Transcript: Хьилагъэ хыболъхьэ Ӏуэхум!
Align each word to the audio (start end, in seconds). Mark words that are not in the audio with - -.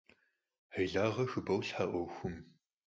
Хьилагъэ 0.73 1.25
хыболъхьэ 1.31 1.85
Ӏуэхум! 1.91 2.35